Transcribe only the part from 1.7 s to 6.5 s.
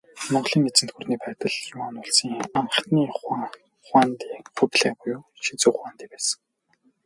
Юань улсын анхны хуанди Хубилай буюу Шизү хуанди байсан.